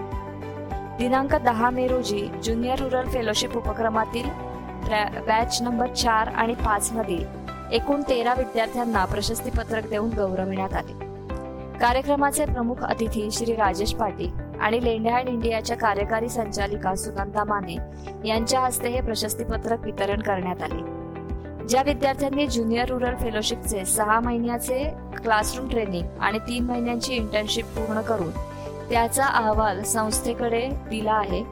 दिनांक 0.98 1.36
दहा 1.36 1.70
मे 1.70 1.88
रोजी 1.88 2.28
ज्युनियर 2.44 2.80
रुरल 2.80 3.08
फेलोशिप 3.10 3.56
उपक्रमातील 3.58 4.30
बॅच 5.28 5.62
नंबर 5.62 5.88
चार 5.94 6.28
आणि 6.28 6.54
पाच 6.56 6.92
मधील 6.92 7.24
एकूण 7.72 8.02
तेरा 8.10 8.34
विद्यार्थ्यांना 8.38 9.06
प्रशस्तीपत्रक 9.06 9.90
देऊन 9.90 10.10
गौरविण्यात 10.10 10.74
आले. 10.74 10.94
कार्यक्रमाचे 11.80 12.46
प्रमुख 12.46 12.84
अतिथी 12.84 13.30
श्री 13.32 13.56
राजेश 13.56 13.94
पाटील 13.96 14.32
आणि 14.62 14.84
लेंडहँड 14.84 15.30
इंडियाच्या 15.30 15.78
कार्यकारी 15.78 16.30
संचालिका 16.30 16.96
सुनंदा 16.96 17.44
माने 17.44 17.78
यांच्या 18.26 18.60
हस्ते 18.60 18.90
हे 18.90 19.02
प्रशस्तीपत्रक 19.02 19.86
वितरण 19.86 20.22
करण्यात 20.22 20.64
आले. 20.64 20.99
ज्या 21.70 21.82
विद्यार्थ्यांनी 21.82 22.48
ज्युनियर 22.48 22.90
रुरल 22.90 23.16
फेलोशिपचे 23.16 23.86
सहा 23.86 24.20
महिन्याचे 24.20 24.84
क्लासरूम 25.18 25.70
ट्रेनिंग 25.70 26.08
आणि 26.20 26.40
तीन 26.40 26.66
महिन्यांची 26.66 27.14
इंटर्नशिप 27.14 27.66
पूर्ण 27.66 28.02
करून 28.02 28.30
त्याचा 28.90 29.26
अहवाल 29.26 29.84
संस्थेकडे 29.84 30.68
दिला 30.90 31.14
आहे 31.14 31.44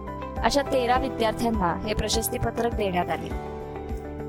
अशा 0.44 0.62
तेरा 0.62 0.98
विद्यार्थ्यांना 0.98 1.74
हे 1.86 1.94
प्रशस्तीपत्रक 1.94 2.74
देण्यात 2.74 3.10
आले. 3.10 3.30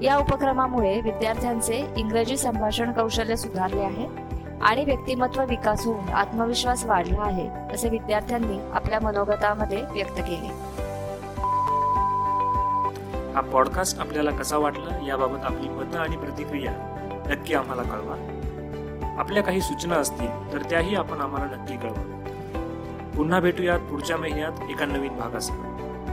या 0.07 0.17
उपक्रमामुळे 0.17 1.01
विद्यार्थ्यांचे 1.01 1.85
इंग्रजी 1.97 2.37
संभाषण 2.37 2.93
कौशल्य 2.93 3.37
सुधारले 3.37 3.81
आहे 3.81 4.07
आणि 4.61 4.85
व्यक्तिमत्व 4.85 5.45
विकास 5.49 5.87
होऊन 5.87 6.09
आत्मविश्वास 6.09 6.85
वाढला 6.85 7.23
आहे 7.23 7.49
असे 7.75 7.89
विद्यार्थ्यांनी 7.89 8.59
आपल्या 8.73 9.01
मनोगतामध्ये 9.01 9.83
व्यक्त 9.93 10.19
केले. 10.19 10.68
हा 13.39 13.45
पॉडकास्ट 13.45 13.99
आपल्याला 13.99 14.31
कसा 14.31 14.57
वाटला 14.57 15.07
याबाबत 15.07 15.39
आपली 15.45 15.69
मतं 15.69 15.99
आणि 15.99 16.17
प्रतिक्रिया 16.17 16.73
नक्की 17.31 17.55
आम्हाला 17.55 17.83
कळवा. 17.83 18.15
आपल्या 19.19 19.43
काही 19.43 19.61
सूचना 19.61 19.95
असतील 19.95 20.53
तर 20.53 20.63
त्याही 20.71 20.95
आपण 20.95 21.21
आम्हाला 21.21 21.57
नक्की 21.57 21.77
कळवा. 21.77 22.25
पुन्हा 23.17 23.41
भेटूयात 23.41 23.81
पुढच्या 23.81 24.17
महिन्यात 24.17 24.53
एका 24.71 24.85
नवीन 24.85 25.17
भागासह. 25.17 25.55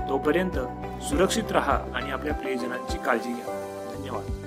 तोपर्यंत 0.10 0.60
सुरक्षित 1.04 1.52
रहा 1.52 1.80
आणि 1.96 2.12
आपल्या 2.12 2.34
प्रियजनांची 2.34 2.98
काळजी 2.98 3.34
घ्या. 3.34 3.46
धन्यवाद. 3.98 4.45